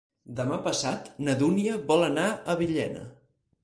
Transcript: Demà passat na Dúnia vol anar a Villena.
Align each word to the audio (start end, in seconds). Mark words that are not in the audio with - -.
Demà 0.39 0.57
passat 0.67 1.11
na 1.29 1.37
Dúnia 1.43 1.79
vol 1.93 2.09
anar 2.11 2.29
a 2.57 2.61
Villena. 2.65 3.09